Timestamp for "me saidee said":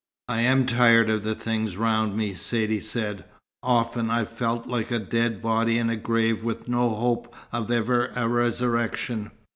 2.17-3.23